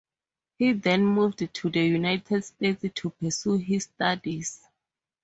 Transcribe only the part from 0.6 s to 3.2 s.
then moved to the United States to